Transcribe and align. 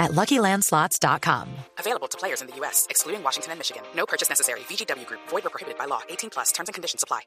at 0.00 0.10
LuckyLandSlots.com. 0.12 1.46
Available 1.78 2.08
to 2.08 2.16
players 2.18 2.40
in 2.42 2.48
the 2.48 2.56
U.S., 2.60 2.86
excluding 2.90 3.22
Washington 3.22 3.52
and 3.52 3.58
Michigan. 3.60 3.82
No 3.94 4.04
purchase 4.06 4.28
necessary. 4.28 4.60
VGW 4.68 5.06
Group, 5.06 5.20
void 5.30 5.44
or 5.46 5.50
prohibited 5.50 5.78
by 5.78 5.86
law. 5.86 6.00
18 6.08 6.30
plus 6.30 6.50
terms 6.52 6.68
and 6.68 6.74
conditions 6.74 7.04
apply. 7.04 7.20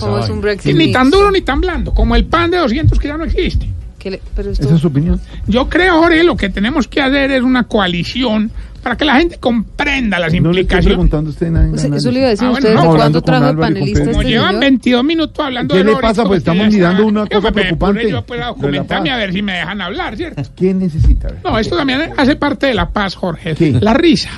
Como 0.00 0.18
es 0.18 0.28
un 0.30 0.40
Brexit 0.40 0.72
Y 0.72 0.74
ni 0.74 0.92
tan 0.92 1.10
duro 1.10 1.30
ni 1.30 1.40
tan 1.42 1.60
blando, 1.60 1.92
como 1.94 2.14
el 2.16 2.24
pan 2.26 2.50
de 2.50 2.58
200 2.58 2.98
que 2.98 3.08
ya 3.08 3.16
no 3.16 3.24
existe. 3.24 3.68
¿Qué 3.98 4.10
le- 4.10 4.22
pero 4.36 4.50
esto- 4.50 4.66
Esa 4.66 4.74
es 4.74 4.80
su 4.82 4.88
opinión. 4.88 5.20
Yo 5.46 5.68
creo, 5.68 6.00
Jorge, 6.02 6.22
lo 6.24 6.36
que 6.36 6.50
tenemos 6.50 6.88
que 6.88 7.00
hacer 7.00 7.30
es 7.30 7.42
una 7.42 7.64
coalición 7.64 8.50
para 8.84 8.96
que 8.96 9.04
la 9.04 9.16
gente 9.16 9.38
comprenda 9.38 10.18
las 10.20 10.32
No 10.34 10.52
le 10.52 10.60
estoy 10.60 10.60
implicaciones. 10.60 10.86
preguntando 10.86 11.30
a 11.30 11.32
usted 11.32 11.50
nada. 11.50 11.70
o 11.72 11.76
sea, 11.78 11.96
eso 11.96 12.10
le 12.12 12.18
iba 12.20 12.26
a 12.28 12.30
decir 12.30 12.44
Ah, 12.44 12.48
a 12.48 12.52
bueno, 12.52 12.68
usted 12.68 12.82
no, 12.84 12.94
cuándo 12.96 13.22
trajo 13.22 13.46
con 13.46 13.56
panelista. 13.58 14.00
Como 14.04 14.10
este 14.20 14.24
llevan 14.30 14.46
señor? 14.48 14.60
22 14.60 15.04
minutos 15.04 15.44
hablando 15.44 15.72
¿Qué 15.74 15.78
de 15.78 15.84
le 15.84 15.90
Loris, 15.92 16.08
pasa? 16.08 16.22
Pues 16.24 16.30
que 16.44 16.50
estamos 16.50 16.72
mirando 16.72 17.06
una 17.06 17.26
cosa 17.26 17.40
pues, 17.40 17.52
preocupante. 17.54 18.10
Yo 18.10 18.22
puedo 18.26 18.44
documentarme 18.46 19.10
a 19.10 19.16
ver 19.16 19.32
si 19.32 19.42
me 19.42 19.52
dejan 19.54 19.80
hablar, 19.80 20.16
¿cierto? 20.16 20.42
¿Qué 20.54 20.72
necesita? 20.74 21.28
No, 21.42 21.58
esto 21.58 21.76
también 21.76 22.12
hace 22.16 22.36
parte 22.36 22.66
de 22.66 22.74
la 22.74 22.90
paz, 22.90 23.14
Jorge. 23.16 23.54
¿Qué? 23.54 23.72
La 23.80 23.94
risa. 23.94 24.30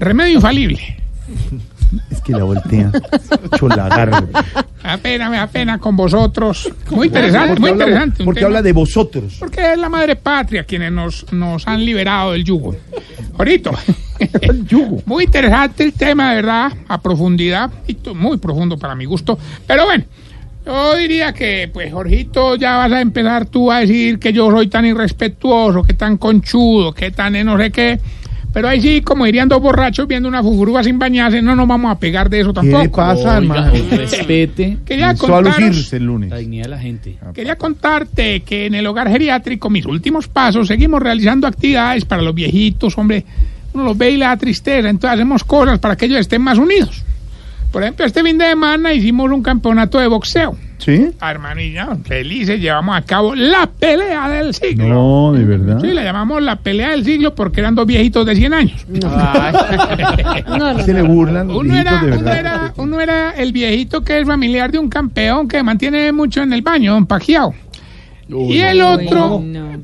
Remedio 0.00 0.34
infalible. 0.34 0.98
Es 2.10 2.20
que 2.22 2.32
la 2.32 2.42
voltea. 2.42 2.90
Cholagarro. 3.56 4.26
Pena, 5.02 5.30
me 5.30 5.36
da 5.36 5.46
pena 5.46 5.78
con 5.78 5.96
vosotros. 5.96 6.70
Muy 6.90 7.06
interesante, 7.06 7.58
muy 7.60 7.70
habla, 7.70 7.84
interesante. 7.84 8.24
porque 8.24 8.40
tema. 8.40 8.48
habla 8.48 8.62
de 8.62 8.72
vosotros. 8.72 9.36
Porque 9.38 9.72
es 9.72 9.78
la 9.78 9.88
madre 9.88 10.16
patria 10.16 10.64
quienes 10.64 10.92
nos, 10.92 11.32
nos 11.32 11.66
han 11.68 11.84
liberado 11.84 12.32
del 12.32 12.44
yugo. 12.44 12.74
Ahorita. 13.36 13.70
Muy 15.06 15.24
interesante 15.24 15.84
el 15.84 15.92
tema, 15.92 16.30
de 16.30 16.36
verdad, 16.36 16.72
a 16.88 17.00
profundidad, 17.00 17.70
muy 18.14 18.38
profundo 18.38 18.78
para 18.78 18.94
mi 18.94 19.04
gusto. 19.04 19.38
Pero 19.66 19.86
bueno, 19.86 20.04
yo 20.64 20.96
diría 20.96 21.32
que, 21.32 21.68
pues, 21.72 21.92
Jorgito, 21.92 22.56
ya 22.56 22.76
vas 22.76 22.92
a 22.92 23.00
empezar 23.00 23.46
tú 23.46 23.70
a 23.70 23.80
decir 23.80 24.18
que 24.18 24.32
yo 24.32 24.50
soy 24.50 24.68
tan 24.68 24.86
irrespetuoso, 24.86 25.82
que 25.82 25.94
tan 25.94 26.16
conchudo, 26.16 26.92
que 26.92 27.10
tan 27.10 27.32
no 27.44 27.58
sé 27.58 27.70
qué. 27.70 28.00
Pero 28.54 28.68
ahí 28.68 28.80
sí, 28.80 29.00
como 29.02 29.24
dirían 29.26 29.48
dos 29.48 29.60
borrachos 29.60 30.06
viendo 30.06 30.28
una 30.28 30.40
fufurúa 30.42 30.82
sin 30.84 30.96
bañarse, 30.98 31.42
no 31.42 31.56
nos 31.56 31.66
vamos 31.66 31.90
a 31.90 31.98
pegar 31.98 32.30
de 32.30 32.40
eso 32.40 32.50
¿Qué 32.50 32.60
tampoco. 32.70 32.82
le 32.84 32.88
pasa, 32.88 33.36
hermano? 33.38 33.72
respete 33.90 34.78
Quería 34.86 35.14
contaros, 35.16 35.92
el 35.92 36.04
lunes. 36.04 36.30
la 36.30 36.38
dignidad 36.38 36.64
de 36.64 36.70
la 36.70 36.78
gente. 36.78 37.18
quería 37.34 37.56
contarte 37.56 38.40
que 38.40 38.66
en 38.66 38.74
el 38.76 38.86
hogar 38.86 39.08
geriátrico, 39.10 39.68
mis 39.68 39.84
últimos 39.86 40.28
pasos, 40.28 40.68
seguimos 40.68 41.02
realizando 41.02 41.46
actividades 41.48 42.04
para 42.04 42.22
los 42.22 42.34
viejitos, 42.34 42.96
hombre. 42.96 43.24
Uno 43.72 43.82
los 43.84 43.98
ve 43.98 44.12
y 44.12 44.16
le 44.18 44.24
da 44.24 44.36
tristeza, 44.36 44.88
entonces 44.88 45.16
hacemos 45.16 45.42
cosas 45.42 45.80
para 45.80 45.96
que 45.96 46.04
ellos 46.06 46.20
estén 46.20 46.40
más 46.40 46.56
unidos. 46.56 47.02
Por 47.74 47.82
ejemplo, 47.82 48.06
este 48.06 48.22
fin 48.22 48.38
de 48.38 48.46
semana 48.46 48.92
hicimos 48.92 49.28
un 49.32 49.42
campeonato 49.42 49.98
de 49.98 50.06
boxeo. 50.06 50.56
¿Sí? 50.78 51.10
Ah, 51.18 51.32
hermanilla, 51.32 51.88
felices, 52.04 52.60
llevamos 52.60 52.96
a 52.96 53.02
cabo 53.02 53.34
la 53.34 53.66
pelea 53.66 54.28
del 54.28 54.54
siglo. 54.54 54.86
No, 54.86 55.32
de 55.32 55.44
verdad. 55.44 55.80
Sí, 55.80 55.88
la 55.88 56.04
llamamos 56.04 56.40
la 56.40 56.54
pelea 56.54 56.90
del 56.90 57.04
siglo 57.04 57.34
porque 57.34 57.58
eran 57.58 57.74
dos 57.74 57.84
viejitos 57.84 58.24
de 58.26 58.36
100 58.36 58.54
años. 58.54 58.86
No, 58.86 59.10
no, 60.56 60.78
Se 60.84 60.94
le 60.94 61.02
burlan 61.02 61.48
los 61.48 61.56
Uno 61.56 61.76
era, 61.76 62.00
de 62.00 62.16
uno, 62.16 62.30
era, 62.30 62.72
uno 62.76 63.00
era 63.00 63.30
el 63.32 63.50
viejito 63.50 64.04
que 64.04 64.20
es 64.20 64.26
familiar 64.26 64.70
de 64.70 64.78
un 64.78 64.88
campeón 64.88 65.48
que 65.48 65.60
mantiene 65.64 66.12
mucho 66.12 66.42
en 66.42 66.52
el 66.52 66.62
baño, 66.62 66.92
don 66.92 67.06
Y 68.42 68.60
el 68.60 68.80
otro, 68.82 69.40
no. 69.44 69.74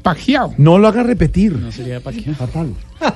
No 0.58 0.78
lo 0.78 0.88
haga 0.88 1.02
repetir. 1.02 1.52
No 1.52 1.70
sería 1.72 2.00
paqueado. 2.00 2.34
Fatal. 2.34 2.74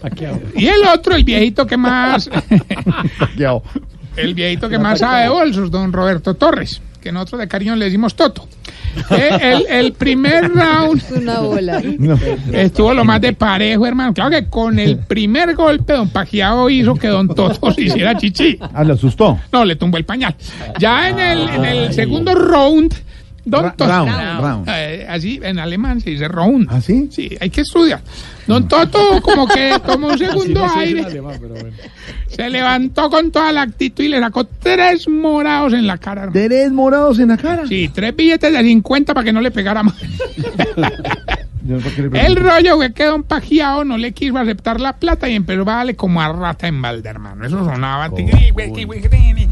paqueado. 0.00 0.40
Y 0.56 0.66
el 0.66 0.84
otro, 0.84 1.14
el 1.14 1.24
viejito 1.24 1.66
que 1.66 1.76
más, 1.76 2.28
Paqueado. 3.18 3.62
el 4.16 4.34
viejito 4.34 4.68
que 4.68 4.78
más 4.78 4.98
sabe 5.00 5.22
de 5.24 5.28
bolsos, 5.28 5.70
don 5.70 5.92
Roberto 5.92 6.34
Torres, 6.34 6.80
que 7.00 7.12
nosotros 7.12 7.40
de 7.40 7.48
cariño 7.48 7.76
le 7.76 7.86
decimos 7.86 8.14
Toto. 8.14 8.46
Eh, 9.10 9.38
el, 9.40 9.66
el 9.68 9.92
primer 9.92 10.50
round 10.54 11.00
Es 11.00 11.10
una 11.12 11.38
bola. 11.40 11.80
No. 11.98 12.18
estuvo 12.52 12.92
lo 12.92 13.04
más 13.04 13.20
de 13.20 13.32
parejo, 13.32 13.86
hermano. 13.86 14.12
Claro 14.12 14.30
que 14.30 14.48
con 14.48 14.78
el 14.80 14.98
primer 14.98 15.54
golpe, 15.54 15.92
don 15.92 16.08
Pajiao 16.10 16.68
hizo 16.68 16.94
que 16.96 17.06
don 17.06 17.28
Toto 17.28 17.72
se 17.72 17.82
hiciera 17.82 18.16
chichi. 18.16 18.58
Ah, 18.74 18.82
le 18.82 18.94
asustó. 18.94 19.38
No, 19.52 19.64
le 19.64 19.76
tumbó 19.76 19.96
el 19.96 20.04
pañal. 20.04 20.34
Ya 20.80 21.08
en 21.08 21.20
el, 21.20 21.48
en 21.50 21.64
el 21.64 21.94
segundo 21.94 22.34
round, 22.34 22.92
don 23.44 23.64
Ra- 23.64 23.72
Toto. 23.74 23.90
round, 23.90 24.40
round. 24.40 24.68
Eh, 24.68 25.06
así 25.08 25.40
en 25.42 25.58
alemán 25.58 26.00
se 26.00 26.10
dice 26.10 26.28
round. 26.28 26.68
¿Ah, 26.70 26.80
sí? 26.80 27.08
Sí, 27.10 27.36
hay 27.40 27.50
que 27.50 27.62
estudiar. 27.62 28.00
Don 28.46 28.66
Toto 28.66 29.20
como 29.22 29.46
que 29.46 29.74
tomó 29.86 30.08
un 30.08 30.18
segundo 30.18 30.66
aire, 30.76 31.04
se 32.28 32.50
levantó 32.50 33.08
con 33.10 33.30
toda 33.30 33.52
la 33.52 33.62
actitud 33.62 34.02
y 34.02 34.08
le 34.08 34.18
sacó 34.18 34.44
tres 34.44 35.08
morados 35.08 35.72
en 35.72 35.86
la 35.86 35.98
cara. 35.98 36.22
hermano. 36.22 36.32
Tres 36.48 36.72
morados 36.72 37.18
en 37.20 37.28
la 37.28 37.36
cara. 37.36 37.66
Sí, 37.66 37.90
tres 37.94 38.14
billetes 38.16 38.52
de 38.52 38.62
50 38.62 39.14
para 39.14 39.24
que 39.24 39.32
no 39.32 39.40
le 39.40 39.50
pegara 39.50 39.82
más. 39.82 39.94
Yo, 41.62 41.78
¿por 41.78 41.92
qué 41.92 42.02
le 42.02 42.26
El 42.26 42.36
rollo 42.36 42.78
que 42.80 42.92
quedó 42.92 43.14
un 43.16 43.22
pajeado, 43.22 43.84
no 43.84 43.98
le 43.98 44.12
quiso 44.12 44.36
aceptar 44.38 44.80
la 44.80 44.94
plata 44.96 45.28
y 45.28 45.34
empezó 45.34 45.62
a 45.62 45.64
darle 45.76 45.94
como 45.94 46.20
a 46.22 46.32
rata 46.32 46.66
en 46.66 46.80
balde, 46.80 47.08
hermano. 47.08 47.44
Eso 47.46 47.64
sonaba. 47.64 48.08
Oh. 48.10 48.16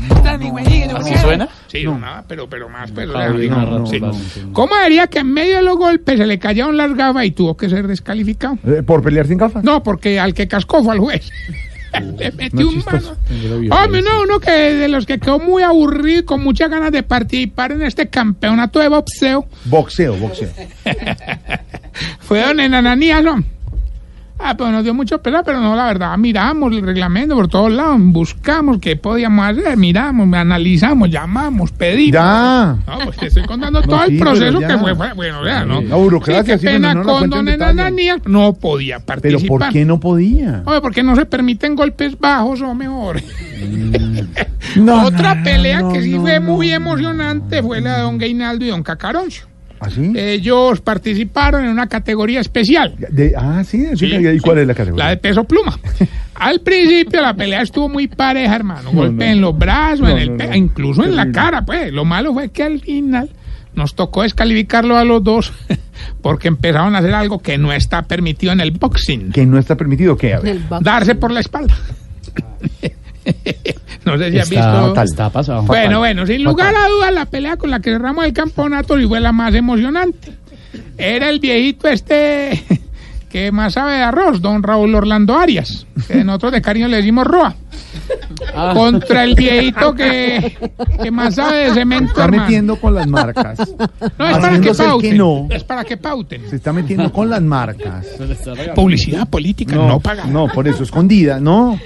¿Así 0.09 1.15
suena? 1.19 1.49
Sí, 1.67 1.85
sonaba, 1.85 2.25
pero, 2.27 2.49
pero 2.49 2.69
más. 2.69 2.91
Pero, 2.91 3.13
no, 3.13 3.67
no, 3.67 3.79
no, 3.81 3.87
sí. 3.87 4.01
no. 4.01 4.13
¿Cómo 4.53 4.75
diría 4.83 5.07
que 5.07 5.21
en 5.21 5.33
medio 5.33 5.57
de 5.57 5.63
los 5.63 5.77
golpes 5.77 6.19
se 6.19 6.27
le 6.27 6.39
cayeron 6.39 6.77
las 6.77 6.95
gafas 6.95 7.25
y 7.25 7.31
tuvo 7.31 7.57
que 7.57 7.69
ser 7.69 7.87
descalificado? 7.87 8.59
Eh, 8.67 8.83
¿Por 8.85 9.03
pelear 9.03 9.27
sin 9.27 9.39
gafas? 9.39 9.63
No, 9.65 9.83
porque 9.83 10.19
al 10.19 10.35
que 10.35 10.49
cascó 10.49 10.83
fue 10.83 10.93
al 10.93 11.01
juez. 11.01 11.31
le 11.93 12.31
no 12.31 12.37
metió 12.37 12.61
es 12.61 12.67
un 12.67 12.75
chistoso. 12.75 13.17
mano. 13.69 13.77
Hombre, 13.85 14.03
no, 14.03 14.23
uno 14.23 14.41
que 14.41 14.51
de 14.51 14.89
los 14.89 15.07
que 15.07 15.19
quedó 15.19 15.39
muy 15.39 15.63
aburrido 15.63 16.21
y 16.21 16.25
con 16.25 16.43
muchas 16.43 16.71
ganas 16.71 16.93
de 16.93 17.03
participar 17.03 17.73
en 17.73 17.83
este 17.83 18.09
campeonato 18.09 18.79
de 18.81 18.89
boxeo 18.89 19.47
Boxeo, 19.65 20.17
boxeo. 20.17 20.51
fue 22.21 22.41
don 22.43 22.61
Enananías, 22.61 23.23
¿no? 23.23 23.43
Ah, 24.41 24.57
pues 24.57 24.71
nos 24.71 24.85
dio 24.85 24.95
mucho 24.95 25.21
pena, 25.21 25.43
pero 25.43 25.61
no, 25.61 25.75
la 25.75 25.87
verdad, 25.87 26.17
miramos 26.17 26.73
el 26.73 26.83
reglamento 26.83 27.35
por 27.35 27.49
todos 27.49 27.73
lados, 27.73 27.97
buscamos 28.01 28.79
qué 28.79 28.95
podíamos 28.97 29.45
hacer, 29.49 29.77
miramos, 29.77 30.33
analizamos, 30.33 31.11
llamamos, 31.11 31.73
pedimos. 31.73 32.13
Ya. 32.15 32.77
No, 32.87 32.99
pues 33.05 33.17
te 33.17 33.27
estoy 33.27 33.43
contando 33.45 33.83
todo 33.83 33.99
sí, 34.07 34.13
el 34.13 34.19
pero 34.19 34.31
proceso 34.31 34.61
ya. 34.61 34.69
que 34.69 34.79
fue, 34.79 34.95
fue- 34.95 35.13
bueno, 35.15 35.43
sea, 35.43 35.65
¿no? 35.65 35.81
La 35.83 35.97
burocracia, 35.97 36.57
Sí, 36.57 36.61
qué 36.65 36.67
pero 36.67 36.77
pena 36.77 36.95
no 36.95 37.03
con 37.03 37.29
don. 37.31 37.49
Enananías, 37.49 38.19
no 38.27 38.53
podía 38.55 39.01
¿Pero 39.01 39.07
participar. 39.07 39.49
por 39.59 39.69
qué 39.73 39.85
no 39.85 39.99
podía? 39.99 40.63
Oye, 40.67 40.81
porque 40.81 41.03
no 41.03 41.17
se 41.17 41.27
permiten 41.27 41.75
golpes 41.75 42.17
bajos 42.19 42.61
o 42.63 42.75
mejor. 42.75 43.21
No, 44.77 45.05
Otra 45.07 45.43
pelea 45.43 45.83
que 45.93 46.03
sí 46.03 46.19
fue 46.19 46.41
muy 46.41 46.71
emocionante 46.73 47.63
fue 47.63 47.81
la 47.81 47.97
de 47.97 48.03
don 48.03 48.19
Gainaldo 48.19 48.65
y 48.65 48.69
don 48.69 48.83
Cacaroncio. 48.83 49.47
¿Así? 49.81 50.13
Ellos 50.17 50.81
participaron 50.81 51.65
en 51.65 51.71
una 51.71 51.87
categoría 51.89 52.41
especial. 52.41 52.95
De- 53.11 53.35
ah, 53.37 53.63
sí, 53.65 53.87
sí, 53.97 54.09
Sí, 54.11 54.17
¿y 54.17 54.39
cuál 54.41 54.57
sí. 54.57 54.61
es 54.63 54.67
la 54.67 54.75
categoría? 54.75 55.05
La 55.05 55.11
de 55.11 55.17
peso 55.19 55.45
pluma. 55.45 55.79
Al 56.35 56.61
principio 56.61 57.21
la 57.21 57.35
pelea 57.35 57.63
estuvo 57.63 57.89
muy 57.89 58.07
pareja, 58.09 58.55
hermano. 58.57 58.93
Golpe 58.93 59.27
no. 59.27 59.33
en 59.33 59.41
los 59.41 59.59
brazos, 59.59 60.01
No, 60.01 60.09
en 60.11 60.19
el 60.19 60.31
no, 60.33 60.37
pe- 60.37 60.47
no. 60.49 60.57
incluso 60.57 61.05
en 61.05 61.17
la 61.17 61.31
cara, 61.33 61.65
pues. 61.65 61.93
Lo 61.93 62.05
malo 62.05 62.33
fue 62.33 62.51
que 62.51 62.63
al 62.63 62.81
final 62.81 63.31
nos 63.75 63.95
tocó 63.95 64.23
descalificarlo 64.23 64.97
a 64.97 65.05
los 65.05 65.23
dos 65.23 65.53
porque 66.23 66.49
empezaron 66.49 66.95
a 66.95 66.99
hacer 66.99 67.15
algo 67.15 67.39
que 67.41 67.59
no 67.59 67.73
está 67.73 68.03
permitido 68.03 68.53
en 68.53 68.61
el 68.61 68.71
boxing. 68.73 69.31
Que 69.33 69.47
no 69.47 69.59
está 69.59 69.77
permitido, 69.77 70.17
¿qué? 70.17 70.35
A 70.35 70.41
ver. 70.41 70.59
Darse 70.81 71.15
por 71.15 71.31
la 71.33 71.41
espalda. 71.41 71.77
no 74.13 74.19
sé 74.19 74.31
si 74.31 74.39
has 74.39 74.51
Está, 74.51 74.83
visto. 74.85 75.03
está 75.03 75.31
pasado. 75.31 75.63
Bueno, 75.63 75.99
bueno, 76.01 76.27
sin 76.27 76.43
lugar 76.45 76.75
a 76.75 76.89
dudas, 76.89 77.13
la 77.13 77.27
pelea 77.27 77.57
con 77.57 77.71
la 77.71 77.81
que 77.81 77.91
cerramos 77.93 78.25
el 78.25 78.33
campeonato 78.33 78.99
sí 78.99 79.07
fue 79.07 79.21
la 79.21 79.33
más 79.33 79.55
emocionante. 79.55 80.33
Era 80.97 81.29
el 81.31 81.39
viejito 81.41 81.89
este 81.89 82.63
que 83.31 83.53
más 83.53 83.75
sabe 83.75 83.97
de 83.97 84.03
arroz, 84.03 84.41
don 84.41 84.63
Raúl 84.63 84.95
Orlando 84.95 85.37
Arias, 85.37 85.87
que 86.07 86.25
nosotros 86.25 86.53
de 86.53 86.63
cariño 86.63 86.89
le 86.89 86.97
decimos 86.99 87.27
Roa, 87.27 87.55
Ah, 88.55 88.73
contra 88.75 89.25
el 89.25 89.35
viejito 89.35 89.95
que, 89.95 90.57
que 91.03 91.11
más 91.11 91.35
sabe 91.35 91.67
de 91.67 91.75
cemento, 91.75 92.11
Está 92.13 92.25
hermano. 92.25 92.43
metiendo 92.45 92.77
con 92.77 92.95
las 92.95 93.07
marcas. 93.07 93.59
No, 94.19 94.29
es 94.29 94.39
para 94.39 94.61
que 94.61 94.75
pauten. 94.75 95.11
que 95.11 95.17
no. 95.17 95.47
Es 95.51 95.65
para 95.65 95.85
que 95.85 95.97
pauten. 95.97 96.49
Se 96.49 96.57
está 96.57 96.73
metiendo 96.73 97.13
con 97.13 97.29
las 97.29 97.43
marcas. 97.43 98.07
Publicidad 98.75 99.29
política 99.29 99.75
no, 99.75 100.01
paga. 100.01 100.25
no, 100.25 100.49
por 100.49 100.67
eso, 100.69 100.83
escondida, 100.83 101.39
no. 101.41 101.79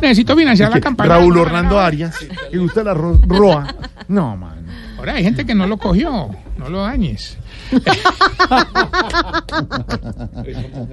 Necesito 0.00 0.36
financiar 0.36 0.70
la 0.70 0.80
campaña. 0.80 1.10
Raúl 1.10 1.36
Orlando 1.38 1.78
Arias, 1.80 2.16
que 2.50 2.58
gusta 2.58 2.82
la 2.84 2.94
ro- 2.94 3.20
roa. 3.26 3.74
No, 4.08 4.36
man. 4.36 4.66
Ahora 4.98 5.14
hay 5.14 5.24
gente 5.24 5.44
que 5.44 5.54
no 5.54 5.66
lo 5.66 5.76
cogió, 5.78 6.30
no 6.56 6.68
lo 6.68 6.82
dañes. 6.82 7.36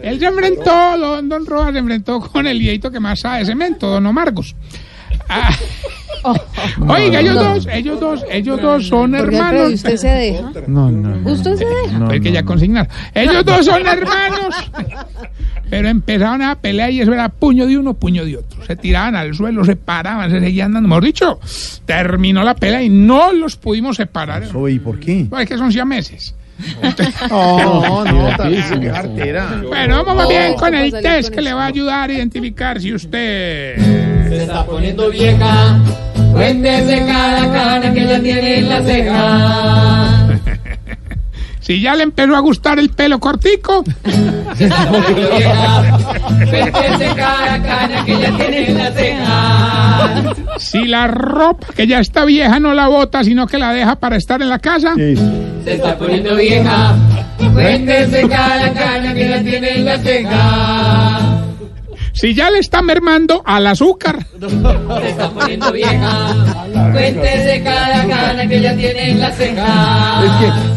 Él 0.02 0.20
se 0.20 0.26
enfrentó, 0.26 0.98
don, 0.98 1.30
don 1.30 1.46
Roa 1.46 1.72
se 1.72 1.78
enfrentó 1.80 2.20
con 2.20 2.48
el 2.48 2.60
viejito 2.60 2.92
que 2.92 3.00
más 3.00 3.20
sabe 3.22 3.40
de 3.40 3.46
cemento, 3.46 3.88
don 3.88 4.06
Omargos. 4.06 4.56
Ah. 5.30 5.52
Oiga, 6.88 7.20
ellos 7.20 7.36
dos, 7.36 7.68
ellos 7.72 8.00
dos, 8.00 8.26
ellos 8.32 8.62
dos 8.62 8.88
son 8.88 9.12
Porque, 9.12 9.36
hermanos. 9.36 9.72
¿y 9.72 9.74
usted 9.76 9.98
se 9.98 10.08
deja? 10.08 10.52
No, 10.68 10.92
no. 10.92 11.16
no. 11.16 11.32
¿Usted 11.32 11.56
se 11.56 11.66
deja? 11.66 11.98
No, 12.00 12.10
Hay 12.10 12.20
que 12.22 12.30
no, 12.30 12.36
ya 12.36 12.42
no. 12.42 12.48
consignar. 12.48 12.90
Ellos 13.14 13.46
dos 13.46 13.66
son 13.66 13.86
hermanos. 13.88 14.56
Pero 15.70 15.88
empezaron 15.90 16.42
a 16.44 16.56
pelear 16.56 16.92
y 16.92 17.02
eso 17.02 17.12
era 17.14 17.30
puño 17.30 17.66
de 17.66 17.78
uno, 17.78 17.94
puño 17.96 18.26
de 18.26 18.38
otro. 18.38 18.64
Se 18.66 18.76
tiraban 18.76 19.16
al 19.16 19.34
suelo, 19.34 19.66
se 19.66 19.76
paraban, 19.76 20.30
se 20.30 20.40
seguían 20.40 20.72
dando. 20.74 20.88
Mejor 20.88 21.04
dicho, 21.04 21.40
terminó 21.86 22.44
la 22.44 22.54
pelea 22.56 22.84
y 22.84 22.90
no 22.90 23.34
los 23.34 23.56
pudimos 23.56 23.96
separar. 23.98 24.44
Eso, 24.44 24.68
¿Y 24.70 24.78
por 24.80 25.00
qué? 25.00 25.26
No, 25.32 25.40
es 25.40 25.48
que 25.50 25.58
son 25.58 25.72
siameses. 25.72 26.36
No, 27.30 28.06
no, 28.06 28.26
Divertísimo. 28.26 28.82
qué 28.82 28.90
artera. 28.92 29.62
Bueno, 29.68 29.98
vamos 30.06 30.16
más 30.18 30.30
bien 30.30 30.52
No, 30.52 30.58
con 30.58 30.76
el 30.76 30.92
¿cómo 30.92 31.02
salir 31.02 31.16
test 31.18 31.30
con 31.30 31.36
que 31.36 31.42
le 31.42 31.54
va 31.54 31.64
a 31.64 31.68
ayudar 31.68 32.10
a 32.10 32.14
identificar 32.14 32.80
si 32.80 32.94
usted... 32.94 33.76
Se 34.30 34.44
está 34.44 34.64
poniendo 34.66 35.10
vieja. 35.10 35.80
Cuéntese 36.34 37.06
cada 37.06 37.52
cana 37.52 37.94
que 37.94 38.04
ella 38.04 38.22
tiene 38.22 38.60
en 38.60 38.70
la 38.70 38.82
ceja. 38.82 40.28
Si 41.64 41.80
ya 41.80 41.96
le 41.96 42.04
empezó 42.04 42.36
a 42.36 42.42
gustar 42.42 42.78
el 42.78 42.90
pelo 42.90 43.22
cortico, 43.22 43.86
Se 44.58 44.66
está 44.66 44.86
poniendo 44.92 45.30
vieja. 45.38 45.98
Cuéntese 46.50 47.16
cada 47.16 47.62
cana 47.64 48.04
que 48.06 48.14
ella 48.16 48.36
tiene 48.38 48.70
en 48.70 48.78
la 48.78 48.92
ceja. 48.92 50.34
si 50.58 50.84
la 50.86 51.08
ropa 51.08 51.68
que 51.74 51.88
ya 51.88 52.00
está 52.00 52.26
vieja 52.26 52.60
no 52.60 52.74
la 52.74 52.90
bota, 52.90 53.24
sino 53.24 53.48
que 53.48 53.58
la 53.60 53.72
deja 53.72 53.96
para 53.96 54.18
estar 54.18 54.42
en 54.42 54.50
la 54.50 54.60
casa, 54.60 54.94
Sí. 54.98 55.16
Se 55.64 55.76
está 55.76 55.98
poniendo 55.98 56.36
vieja. 56.36 56.96
Cuéntese 57.54 58.28
cada 58.28 58.74
cana 58.74 59.14
que 59.14 59.26
ella 59.26 59.42
tiene 59.42 59.70
en 59.76 59.86
la 59.86 59.98
ceja. 60.00 61.33
Si 62.14 62.34
ya 62.34 62.50
le 62.52 62.60
está 62.60 62.82
mermando 62.82 63.42
al 63.46 63.68
azúcar, 63.68 64.26
Se 64.40 65.10
está 65.10 65.30
poniendo 65.32 65.72
vieja. 65.72 66.34
Cuéntese 66.92 67.64
cada 67.64 68.08
cana 68.08 68.48
que 68.48 68.58
ella 68.58 68.76
tiene 68.76 69.12
en 69.12 69.20
la 69.20 69.32
ceja. 69.32 70.24
Es 70.24 70.32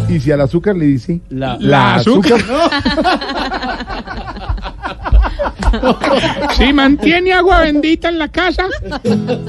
que, 0.09 0.15
y 0.15 0.21
si 0.21 0.33
al 0.33 0.41
azúcar 0.41 0.77
le 0.77 0.87
dice 0.87 1.21
La, 1.31 1.57
La 1.61 1.95
azúcar. 1.97 2.41
si 6.57 6.73
mantiene 6.73 7.33
agua 7.33 7.61
bendita 7.61 8.09
en 8.09 8.19
la 8.19 8.29
casa, 8.29 8.67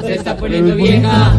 Se 0.01 0.15
está 0.15 0.35
poniendo 0.35 0.75
vieja. 0.75 1.33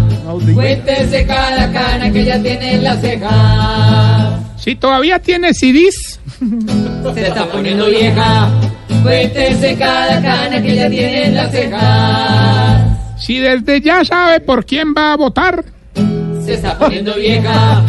Cuéntese 0.54 1.26
cada 1.26 1.70
cana 1.72 2.10
que 2.10 2.20
ella 2.22 2.42
tiene 2.42 2.74
en 2.74 2.84
la 2.84 2.96
ceja. 2.96 4.38
si 4.56 4.76
todavía 4.76 5.18
tiene 5.18 5.52
CDs, 5.52 6.20
Se 7.14 7.26
está 7.26 7.46
poniendo 7.46 7.86
vieja. 7.86 8.48
Cuéntese 9.02 9.76
cada 9.76 10.20
cana 10.22 10.60
que 10.62 10.72
ella 10.72 10.90
tiene 10.90 11.24
en 11.26 11.34
la 11.34 11.48
ceja. 11.48 12.98
si 13.16 13.38
desde 13.38 13.80
ya 13.80 14.04
sabe 14.04 14.40
por 14.40 14.64
quién 14.66 14.94
va 14.96 15.12
a 15.12 15.16
votar, 15.16 15.64
Se 16.44 16.54
está 16.54 16.78
poniendo 16.78 17.14
vieja. 17.14 17.82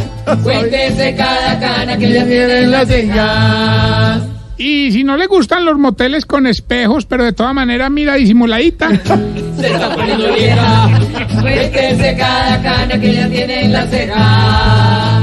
Cuéntese 0.43 1.15
cada 1.15 1.59
cana 1.59 1.97
que 1.97 2.05
ella 2.07 2.25
tiene 2.25 2.59
en 2.59 2.71
la 2.71 2.85
ceja. 2.85 4.19
y 4.57 4.91
si 4.91 5.03
no 5.03 5.15
le 5.17 5.25
gustan 5.27 5.63
los 5.65 5.77
moteles 5.77 6.25
con 6.25 6.45
espejos, 6.47 7.05
pero 7.05 7.23
de 7.23 7.33
todas 7.33 7.53
maneras 7.53 7.89
mira 7.89 8.15
disimuladita, 8.15 8.89
Se 9.59 9.67
está 9.73 9.93
poniendo 9.95 10.33
vieja. 10.33 10.89
Cuéntese 11.41 12.15
cada 12.17 12.61
cana 12.61 12.99
que 12.99 13.09
ella 13.09 13.29
tiene 13.29 13.65
en 13.65 13.73
la 13.73 13.87
ceja. 13.87 15.18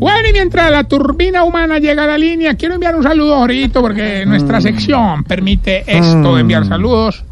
Bueno, 0.00 0.28
y 0.28 0.32
mientras 0.32 0.70
la 0.70 0.84
turbina 0.84 1.44
humana 1.44 1.78
llega 1.78 2.04
a 2.04 2.06
la 2.06 2.18
línea, 2.18 2.54
quiero 2.54 2.74
enviar 2.74 2.96
un 2.96 3.02
saludo 3.02 3.34
ahorita 3.36 3.80
porque 3.80 4.24
nuestra 4.26 4.60
sección 4.60 5.24
permite 5.24 5.84
esto, 5.86 6.38
enviar 6.38 6.66
saludos 6.66 7.22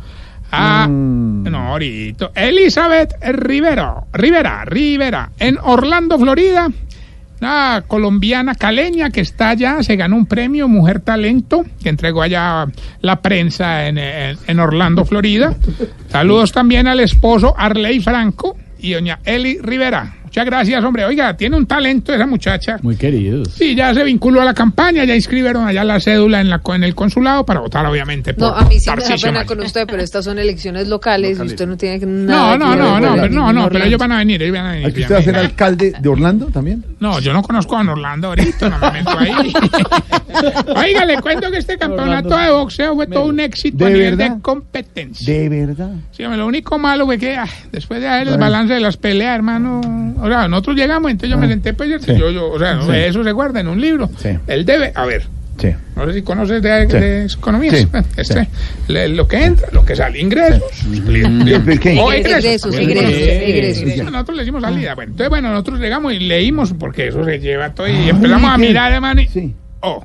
a... 0.53 0.87
No, 0.89 1.59
ahorita. 1.73 2.31
Elizabeth 2.35 3.15
Rivero, 3.33 4.07
Rivera, 4.13 4.65
Rivera, 4.67 5.31
en 5.39 5.57
Orlando, 5.63 6.19
Florida. 6.19 6.69
Una 7.41 7.85
colombiana 7.87 8.55
caleña 8.57 9.11
que 9.11 9.21
está 9.21 9.51
allá, 9.51 9.83
se 9.83 9.95
ganó 9.97 10.17
un 10.17 10.27
premio 10.27 10.67
Mujer 10.69 11.01
Talento, 11.01 11.65
que 11.83 11.89
entregó 11.89 12.21
allá 12.23 12.67
la 13.01 13.23
prensa 13.23 13.87
en, 13.87 13.97
en- 13.97 14.37
en 14.47 14.61
Orlando, 14.61 15.05
Florida. 15.05 15.55
Saludos 16.09 16.53
también 16.53 16.87
al 16.89 17.01
esposo 17.01 17.55
Arley 17.57 18.01
Franco 18.01 18.57
y 18.81 18.93
doña 18.93 19.21
Eli 19.25 19.59
Rivera. 19.63 20.17
Muchas 20.29 20.45
gracias, 20.45 20.85
hombre. 20.85 21.05
Oiga, 21.07 21.35
tiene 21.37 21.57
un 21.57 21.65
talento 21.67 22.13
esa 22.15 22.27
muchacha. 22.27 22.77
Muy 22.83 22.97
queridos. 22.97 23.49
Sí, 23.55 23.75
ya 23.75 23.95
se 23.95 24.05
vinculó 24.05 24.43
a 24.43 24.45
la 24.45 24.53
campaña, 24.53 25.05
ya 25.05 25.15
inscribieron 25.17 25.67
allá 25.67 25.85
la 25.85 25.99
cédula 26.01 26.41
en, 26.43 26.51
la, 26.51 26.59
co- 26.59 26.75
en 26.75 26.85
el 26.85 26.95
consulado 26.95 27.47
para 27.47 27.61
votar, 27.61 27.87
obviamente. 27.87 28.35
No, 28.37 28.49
a 28.49 28.63
mí 28.65 28.79
sí 28.79 28.91
me 28.95 29.03
da 29.03 29.17
pena 29.17 29.45
con 29.47 29.61
usted, 29.61 29.87
pero 29.89 30.03
estas 30.03 30.27
son 30.27 30.39
elecciones 30.39 30.87
locales 30.87 31.39
y 31.39 31.43
usted 31.43 31.67
no 31.67 31.79
tiene 31.79 31.99
No, 32.05 32.57
nada 32.57 32.57
no, 32.59 32.71
que 32.73 32.77
no, 32.77 32.93
ver 32.95 33.03
no, 33.03 33.09
con 33.09 33.21
pero, 33.21 33.35
no, 33.35 33.41
no, 33.41 33.53
pero 33.53 33.65
Orlando. 33.65 33.87
ellos 33.87 33.99
van 33.99 34.13
a 34.13 34.19
venir, 34.19 34.43
ellos 34.43 34.55
van 34.57 34.67
a 34.67 34.71
venir. 34.73 34.87
¿Aquí 34.87 34.97
ellos 34.99 35.11
usted 35.11 35.15
va 35.15 35.19
a 35.19 35.23
ser 35.25 35.37
alcalde 35.37 35.95
de 35.99 36.09
Orlando 36.11 36.47
también? 36.47 36.85
No, 37.01 37.21
yo 37.21 37.33
no 37.33 37.43
conozco 37.43 37.77
a 37.77 37.81
Orlando 37.81 38.29
ahorita, 38.29 38.69
no 38.69 38.79
me 38.81 38.91
meto 38.93 39.19
ahí. 39.19 39.53
Oiga, 40.77 41.05
le 41.07 41.21
cuento 41.21 41.51
que 41.51 41.59
este 41.59 41.79
campeonato 41.79 42.37
de 42.37 42.51
boxeo 42.51 42.95
fue 42.95 43.07
todo 43.07 43.25
un 43.27 43.41
éxito 43.41 43.85
a 43.85 43.89
¿De 43.89 43.95
nivel 43.95 44.17
verdad? 44.17 44.37
de 44.37 44.43
competencia. 44.43 45.33
De 45.33 45.49
verdad. 45.49 45.91
Sí, 46.13 46.23
hombre, 46.25 46.39
lo 46.39 46.47
único 46.47 46.79
malo 46.79 47.07
fue 47.07 47.19
que 47.19 47.37
ah, 47.37 47.47
después 47.73 48.01
de 48.01 48.09
ver 48.09 48.29
el 48.29 48.39
balance 48.39 48.75
de 48.75 48.81
las 48.81 48.97
peleas, 48.97 49.35
hermano, 49.35 49.81
o 50.23 50.29
sea, 50.29 50.49
nosotros 50.49 50.77
llegamos, 50.77 51.11
entonces 51.11 51.31
yo 51.31 51.39
me 51.39 51.49
senté, 51.49 51.73
pues, 51.75 51.91
Ah. 51.95 51.99
Sí. 52.05 52.17
yo, 52.19 52.31
yo, 52.31 52.51
o 52.51 52.59
sea, 52.59 52.75
no, 52.75 52.87
Sí. 52.87 52.93
eso 52.97 53.23
se 53.25 53.33
guarda 53.33 53.61
en 53.61 53.69
un 53.69 53.81
libro. 53.81 54.09
Sí. 54.19 54.31
Él 54.47 54.65
debe, 54.65 54.93
a 54.95 55.05
ver, 55.07 55.25
Sí. 55.59 55.71
no 55.97 56.07
sé 56.07 56.13
si 56.15 56.23
conoces 56.23 56.63
de, 56.63 56.87
Sí. 56.89 56.93
de 56.97 57.25
economía, 57.25 57.73
Sí. 57.75 57.89
este, 58.17 58.45
Sí. 58.45 58.49
le- 58.93 59.09
lo 59.09 59.27
que 59.27 59.45
entra, 59.45 59.69
lo 59.73 59.85
que 59.85 59.97
sale, 59.97 60.21
ingresos, 60.21 60.63
ingresos. 60.85 61.53
egresos. 62.67 63.93
Sí, 63.93 64.01
Nosotros 64.03 64.37
le 64.37 64.43
decimos 64.43 64.63
salida. 64.63 64.95
Bueno, 64.95 65.11
entonces, 65.13 65.29
bueno, 65.31 65.51
nosotros 65.51 65.81
llegamos 65.81 66.13
y 66.13 66.21
leímos, 66.21 66.75
porque 66.79 67.09
eso 67.09 67.25
se 67.25 67.39
lleva 67.41 67.71
todo, 67.75 67.89
y 67.89 68.09
empezamos 68.09 68.51
a 68.51 68.59
mirar, 68.59 68.93
hermano, 68.93 69.21
y, 69.21 69.27
Sí. 69.29 69.55
oh, 69.81 70.05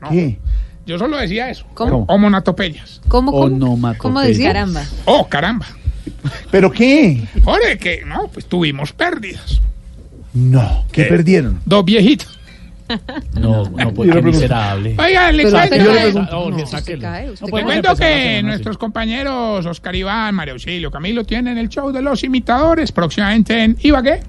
no, 0.00 0.10
¿Qué? 0.10 0.38
yo 0.86 0.98
solo 0.98 1.16
decía 1.16 1.50
eso. 1.50 1.64
¿Cómo? 1.74 2.04
Homonatopeyas. 2.08 3.00
¿Cómo, 3.08 3.32
cómo? 3.32 3.94
¿Cómo 3.98 4.20
decía? 4.20 4.48
Caramba. 4.52 4.82
Oh, 5.04 5.26
caramba. 5.28 5.66
¿Pero 6.50 6.70
qué? 6.70 7.22
Joder, 7.44 7.78
que 7.78 8.02
no, 8.04 8.28
pues 8.28 8.46
tuvimos 8.46 8.92
pérdidas. 8.92 9.60
No. 10.34 10.84
¿Qué 10.92 11.04
¿Qué? 11.04 11.08
perdieron? 11.08 11.60
Dos 11.64 11.84
viejitos. 11.84 12.38
No, 13.34 13.64
no, 13.64 13.94
porque 13.94 14.12
pregunto. 14.12 14.38
miserable. 14.38 14.94
Oiga, 14.98 15.32
le 15.32 15.50
cuento, 15.50 15.74
le 15.76 16.12
Jorge, 16.12 17.64
cuento 17.64 17.96
que 17.96 18.42
nuestros 18.42 18.76
compañeros 18.76 19.64
Oscar 19.64 19.94
Iván, 19.94 20.34
María 20.34 20.52
Auxilio, 20.52 20.90
Camilo 20.90 21.24
tienen 21.24 21.56
el 21.58 21.68
show 21.68 21.92
de 21.92 22.02
los 22.02 22.22
imitadores 22.24 22.92
próximamente 22.92 23.62
en 23.62 23.76
Ibagué. 23.80 24.20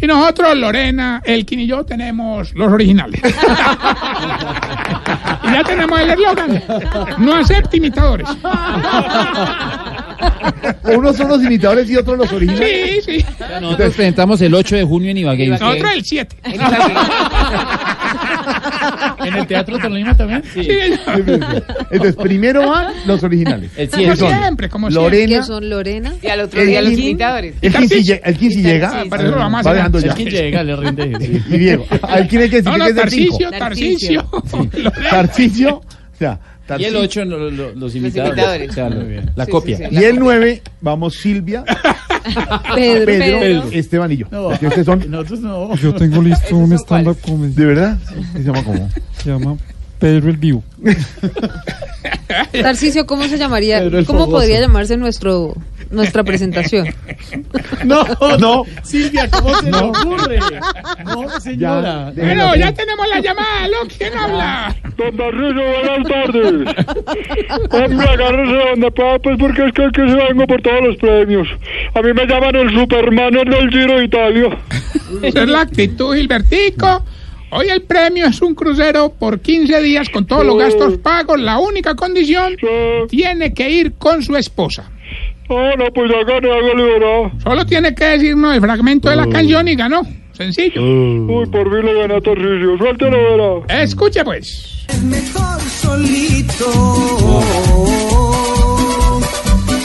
Y 0.00 0.06
nosotros, 0.06 0.56
Lorena, 0.56 1.20
Elkin 1.24 1.60
y 1.60 1.66
yo, 1.66 1.84
tenemos 1.84 2.54
los 2.54 2.72
originales. 2.72 3.20
y 5.42 5.52
ya 5.52 5.62
tenemos 5.64 6.00
el 6.00 6.10
eslogan. 6.10 6.62
No 7.18 7.34
acepte 7.34 7.76
imitadores. 7.76 8.28
Unos 10.96 11.16
son 11.16 11.28
los 11.28 11.42
imitadores 11.42 11.88
y 11.90 11.96
otros 11.96 12.18
los 12.18 12.32
originales. 12.32 13.04
Sí, 13.04 13.20
sí. 13.20 13.26
Nosotros 13.60 13.94
presentamos 13.94 14.40
el 14.40 14.54
8 14.54 14.76
de 14.76 14.84
junio 14.84 15.10
en 15.10 15.18
Ibagué. 15.18 15.48
Nosotros 15.48 15.90
el 15.94 16.04
7. 16.04 16.36
¿En 19.24 19.34
el 19.34 19.46
Teatro 19.46 19.78
Tolima 19.78 20.16
también? 20.16 20.42
Sí. 20.52 20.68
Entonces, 21.90 22.16
primero 22.16 22.68
van 22.68 22.92
los 23.06 23.22
originales. 23.22 23.70
El 23.76 23.88
Como 23.90 24.16
siempre, 24.16 24.68
como 24.68 24.90
siempre. 24.90 25.10
Lorena. 25.10 25.36
¿Qué 25.40 25.42
son 25.42 25.70
Lorena? 25.70 26.14
Y 26.22 26.26
al 26.28 26.40
otro 26.40 26.62
día 26.62 26.82
los 26.82 26.92
imitadores. 26.92 27.54
El 27.60 27.74
15 27.74 28.02
llega. 28.02 28.26
El 28.28 28.36
15 28.36 28.62
llega. 28.62 29.04
Para 29.08 29.22
eso 29.22 29.32
lo 29.32 29.38
vamos 29.38 29.66
a 29.66 29.70
hacer 29.70 30.02
ya. 30.02 30.14
¿Quién 30.14 30.28
llega? 30.28 30.62
Le 30.62 30.76
rinde. 30.76 31.12
sí. 31.20 31.42
Y 31.48 31.58
Diego. 31.58 31.86
¿Al 32.02 32.28
quién 32.28 32.42
hay 32.42 32.50
que 32.50 32.56
decir 32.56 32.70
No, 32.70 32.72
que 32.72 32.78
no, 32.78 32.86
es 32.86 32.94
del 32.94 33.10
5? 33.10 33.38
Tarcisio, 33.38 33.50
Tarcisio. 33.50 34.30
Lorena. 34.82 35.10
Tarcisio. 35.10 35.76
O 35.76 36.16
sea, 36.16 36.38
Y 36.78 36.84
el 36.84 36.96
8 36.96 37.24
lo- 37.24 37.50
lo- 37.50 37.74
los 37.74 37.94
imitadores. 37.94 38.36
imitadores. 38.38 38.70
O 38.70 38.72
sea, 38.72 38.88
lo- 38.90 38.96
Muy 38.96 39.08
bien. 39.10 39.30
la 39.36 39.44
Sí, 39.44 39.50
copia. 39.50 39.76
sí, 39.76 39.84
sí. 39.90 39.94
Y 39.96 40.04
el 40.04 40.18
9, 40.18 40.62
vamos 40.80 41.14
Silvia, 41.14 41.64
Pedro. 42.74 43.04
Pedro, 43.06 43.40
Pedro. 43.40 43.64
Esteban 43.72 44.12
y 44.12 44.16
yo. 44.18 44.26
No, 44.30 44.48
Porque 44.48 44.66
ustedes 44.68 44.86
son. 44.86 45.10
nosotros 45.10 45.40
no. 45.40 45.74
Yo 45.76 45.94
tengo 45.94 46.22
listo 46.22 46.56
un 46.56 46.72
stand-up 46.72 47.18
comedy. 47.20 47.52
¿De 47.54 47.64
verdad? 47.66 47.98
¿Qué 48.32 48.38
se 48.38 48.44
llama 48.44 48.64
cómo? 48.64 48.88
Se 49.22 49.28
llama 49.28 49.56
Pedro 49.98 50.30
el 50.30 50.36
Vivo. 50.38 50.64
Tarcisio, 52.52 53.06
¿cómo 53.06 53.24
se 53.28 53.38
llamaría? 53.38 53.82
¿Cómo 54.06 54.28
podría 54.28 54.60
llamarse 54.60 54.96
nuestro 54.96 55.54
nuestra 55.94 56.22
presentación? 56.24 56.88
No, 57.84 58.04
no. 58.38 58.64
Silvia, 58.82 59.28
¿cómo 59.30 59.54
se 59.60 59.70
le 59.70 59.76
ocurre? 59.78 60.38
No, 61.04 61.40
señora. 61.40 62.12
Ya, 62.14 62.22
Bueno, 62.24 62.56
ya 62.56 62.72
tenemos 62.72 63.08
la 63.08 63.20
llamada. 63.20 63.64
¿Aló? 63.64 63.76
¿Quién 63.96 64.16
habla? 64.16 64.76
Don 64.96 65.16
Tarcisio, 65.16 65.54
buenas 65.54 66.08
tardes. 66.08 66.86
Hombre, 67.70 68.08
agárrese 68.08 68.68
donde 68.70 68.90
pueda, 68.90 69.18
pues, 69.18 69.36
porque 69.38 69.66
es 69.66 69.72
que 69.72 69.84
aquí 69.84 70.00
se 70.10 70.16
vengo 70.16 70.46
por 70.46 70.62
todos 70.62 70.80
los 70.82 70.96
premios. 70.96 71.48
A 71.94 72.02
mí 72.02 72.12
me 72.12 72.26
llaman 72.26 72.54
el 72.56 72.70
Superman 72.74 73.32
del 73.32 73.70
Giro 73.70 73.98
de 73.98 74.04
Italia. 74.04 74.58
Esa 75.22 75.42
es 75.42 75.48
la 75.48 75.60
actitud, 75.62 76.16
Gilbertico. 76.16 77.04
Hoy 77.50 77.68
el 77.68 77.82
premio 77.82 78.26
es 78.26 78.42
un 78.42 78.54
crucero 78.54 79.12
por 79.16 79.38
15 79.40 79.80
días 79.80 80.08
con 80.08 80.26
todos 80.26 80.44
los 80.44 80.58
gastos 80.58 80.98
pagos. 80.98 81.40
La 81.40 81.58
única 81.58 81.94
condición, 81.94 82.56
Sí. 82.58 82.66
tiene 83.08 83.54
que 83.54 83.70
ir 83.70 83.92
con 83.94 84.22
su 84.24 84.34
esposa. 84.36 84.90
Ah, 85.50 85.72
no, 85.76 85.84
pues 85.92 86.10
ya 86.10 86.24
gané, 86.24 86.50
hágale, 86.50 86.82
¿verdad? 86.84 87.32
Solo 87.42 87.66
tiene 87.66 87.94
que 87.94 88.04
decirnos 88.04 88.54
el 88.54 88.60
fragmento 88.60 89.10
de 89.10 89.16
la 89.16 89.26
canción 89.28 89.68
y 89.68 89.74
ganó. 89.76 90.02
Sencillo. 90.32 90.82
Uy, 90.82 91.46
por 91.46 91.70
fin 91.70 91.84
le 91.86 91.94
gané 92.00 92.14
a 92.16 92.20
Tarcisio. 92.20 92.76
Suéltelo, 92.78 93.62
verá. 93.66 93.82
Escuche 93.82 94.24
pues. 94.24 94.86
mejor 95.04 95.60
solito. 95.60 96.64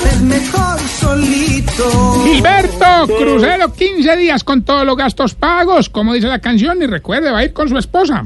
Es 0.05 0.21
mejor 0.21 0.79
solito. 0.79 2.23
Gilberto, 2.23 3.07
crucero 3.17 3.71
15 3.73 4.17
días 4.17 4.43
con 4.43 4.63
todos 4.63 4.85
los 4.85 4.95
gastos 4.97 5.35
pagos, 5.35 5.89
como 5.89 6.13
dice 6.13 6.27
la 6.27 6.39
canción, 6.39 6.81
y 6.81 6.87
recuerde, 6.87 7.31
va 7.31 7.39
a 7.39 7.43
ir 7.43 7.53
con 7.53 7.69
su 7.69 7.77
esposa. 7.77 8.25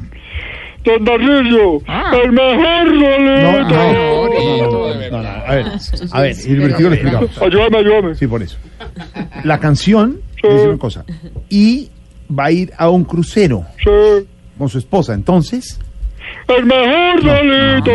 Don 0.84 1.02
Tarcisio, 1.04 1.80
Ah. 1.88 2.12
el 2.22 2.32
mejor 2.32 2.86
No, 2.92 3.00
solito. 3.00 3.74
no, 3.74 4.28
no, 4.28 4.88
no, 4.93 4.93
A 5.46 5.54
ver, 5.54 5.66
a 6.12 6.20
ver, 6.22 6.36
Gilbertico 6.36 6.88
lo 6.88 6.94
explicamos. 6.94 7.42
Ayúdame, 7.42 7.78
ayúdame. 7.78 8.14
Sí, 8.14 8.26
por 8.26 8.42
eso. 8.42 8.56
La 9.44 9.58
canción 9.60 10.20
dice 10.42 10.68
una 10.68 10.78
cosa. 10.78 11.04
Y 11.48 11.90
va 12.30 12.46
a 12.46 12.50
ir 12.52 12.72
a 12.76 12.88
un 12.90 13.04
crucero 13.04 13.64
Sí. 13.82 14.26
con 14.58 14.68
su 14.68 14.78
esposa. 14.78 15.14
Entonces, 15.14 15.78
El 16.48 16.64
mejor 16.66 17.22
solito. 17.22 17.90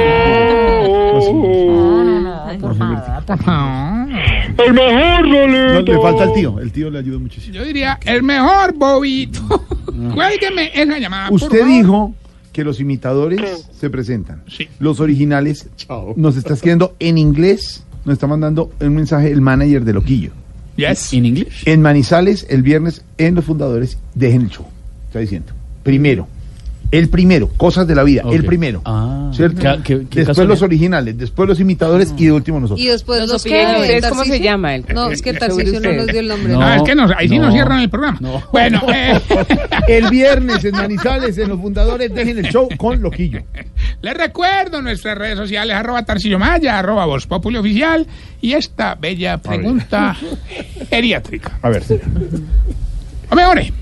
Por 2.60 2.75
favor. 2.75 4.10
El 4.58 4.74
mejor 4.74 5.27
no, 5.27 5.74
solito. 5.74 5.94
le 5.94 6.01
falta 6.01 6.24
el 6.25 6.34
tío. 6.34 6.60
El 6.60 6.72
tío 6.72 6.89
le 6.89 7.00
ayuda 7.00 7.20
muchísimo. 7.20 7.53
Yo 7.56 7.63
diría, 7.63 8.00
el 8.06 8.24
mejor 8.24 8.74
bobito. 8.75 9.41
Cuélgueme 10.13 10.72
esa 10.74 10.98
llamada. 10.98 11.29
por 11.29 11.36
Usted 11.36 11.60
favor. 11.60 11.68
dijo 11.74 12.13
que 12.60 12.66
los 12.66 12.82
imitadores 12.82 13.70
se 13.80 13.89
presentan. 13.89 14.44
Sí. 14.50 14.68
Los 14.80 15.00
originales 15.00 15.70
nos 16.18 16.36
está 16.36 16.56
escribiendo 16.56 16.94
en 17.00 17.18
inglés. 17.18 17.86
Nos 18.04 18.13
está 18.13 18.28
mandando 18.28 18.70
un 18.82 18.96
mensaje 18.96 19.32
el 19.32 19.39
manager 19.39 19.86
de 19.86 19.94
Loquillo. 19.94 20.32
Yes. 20.75 21.13
¿En 21.13 21.25
inglés? 21.25 21.48
En 21.63 21.82
Manizales, 21.82 22.46
el 22.50 22.62
viernes, 22.62 23.06
en 23.18 23.36
los 23.36 23.46
fundadores, 23.46 23.98
dejen 24.13 24.42
el 24.42 24.50
show. 24.50 24.66
Está 25.08 25.20
diciendo. 25.20 25.54
Primero. 25.84 26.28
El 26.91 27.08
primero, 27.10 27.50
cosas 27.55 27.86
de 27.88 27.93
la 27.93 28.03
vida, 28.03 28.24
el 28.31 28.43
primero. 28.46 28.81
Ah, 28.84 29.29
¿Cierto? 29.34 29.62
¿qué- 29.62 29.77
qué- 29.84 29.84
qué 29.84 29.96
después 30.01 30.25
casualidad? 30.27 30.53
los 30.53 30.62
originales, 30.63 31.17
después 31.17 31.48
los 31.48 31.60
imitadores 31.60 32.13
y 32.17 32.25
de 32.25 32.31
último 32.31 32.60
nosotros. 32.60 32.84
Y 32.84 32.88
después 32.88 33.19
Los 33.22 33.29
los 33.29 33.43
que 33.43 33.50
¿Ustedes 33.79 34.08
cómo 34.08 34.24
se 34.25 34.39
llama? 34.39 34.74
El- 34.74 34.86
No, 34.93 35.12
es 35.12 35.22
que 35.22 35.34
Tarcisio 35.34 35.79
no 35.81 35.93
nos 35.93 36.08
dio 36.08 36.19
el 36.19 36.27
nombre. 36.27 36.53
No. 36.53 36.62
Ah, 36.63 36.77
es 36.77 36.81
que 36.84 36.96
nos, 36.96 37.12
ahí 37.12 37.29
sí 37.29 37.38
nos 37.38 37.48
no. 37.50 37.53
cierran 37.53 37.79
el 37.81 37.89
programa. 37.91 38.17
No. 38.22 38.41
Bueno, 38.51 38.81
eh, 38.93 39.19
El 39.88 40.10
viernes 40.10 40.65
en 40.65 40.72
Manizales, 40.72 41.38
en 41.38 41.50
los 41.50 41.60
fundadores, 41.62 42.12
dejen 42.13 42.39
el 42.39 42.46
show 42.51 42.67
con 42.77 43.00
Loquillo. 43.01 43.41
les 44.01 44.13
recuerdo 44.17 44.81
nuestras 44.81 45.15
redes 45.17 45.38
sociales, 45.38 45.75
arroba 45.75 46.03
Tarcillo 46.05 46.39
Maya, 46.39 46.79
arroba 46.79 47.05
Voz 47.05 47.27
Populi 47.27 47.58
Oficial, 47.58 48.08
y 48.41 48.53
esta 48.53 48.96
bella 48.96 49.38
pregunta 49.38 50.17
geriátrica. 50.89 51.60
A 51.62 51.69
ver, 51.69 51.84
señor. 51.84 52.05
Hombre, 53.31 53.45
hombre, 53.45 53.74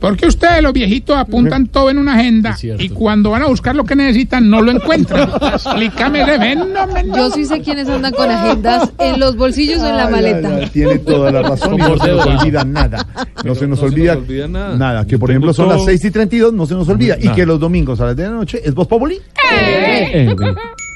¿por 0.00 0.16
qué 0.16 0.26
ustedes 0.26 0.62
los 0.62 0.72
viejitos 0.72 1.16
apuntan 1.16 1.66
todo 1.72 1.90
en 1.90 1.98
una 1.98 2.14
agenda 2.14 2.56
y 2.62 2.88
cuando 2.88 3.30
van 3.30 3.42
a 3.42 3.46
buscar 3.46 3.76
lo 3.76 3.84
que 3.84 3.94
necesitan 3.94 4.48
no 4.48 4.62
lo 4.62 4.70
encuentran? 4.70 5.28
Explícame 5.52 6.22
ese 6.22 6.38
fenómeno. 6.38 7.16
Yo 7.16 7.30
sí 7.30 7.44
sé 7.44 7.60
quiénes 7.60 7.88
andan 7.88 8.12
con 8.12 8.30
agendas 8.30 8.90
en 8.98 9.20
los 9.20 9.36
bolsillos 9.36 9.82
o 9.82 9.88
en 9.88 9.96
la 9.96 10.08
maleta. 10.08 10.48
ay, 10.48 10.62
ay, 10.62 10.70
tiene 10.72 10.98
toda 10.98 11.30
la 11.30 11.42
razón 11.42 11.74
y 11.74 11.78
no 11.78 11.98
se 11.98 12.08
nos 12.08 12.26
olvida 12.26 12.64
nada. 12.64 13.06
No 13.44 13.54
se 13.54 13.68
nos 13.68 13.80
no 13.80 13.88
se 13.88 13.94
olvida, 13.94 14.14
nos 14.14 14.24
olvida 14.24 14.48
nada. 14.48 14.76
nada. 14.76 15.06
Que 15.06 15.16
por 15.16 15.30
ejemplo 15.30 15.52
son 15.52 15.68
las 15.68 15.84
6 15.84 16.04
y 16.06 16.10
32, 16.10 16.52
no 16.52 16.66
se 16.66 16.74
nos 16.74 16.88
olvida. 16.88 17.16
Y 17.20 17.28
que 17.28 17.46
los 17.46 17.60
domingos 17.60 18.00
a 18.00 18.06
las 18.06 18.16
10 18.16 18.28
de 18.28 18.32
la 18.32 18.38
noche 18.40 18.60
es 18.64 18.74
Voz 18.74 18.88
Populi. 18.88 19.20
Eh, 19.52 20.34
güey. 20.36 20.54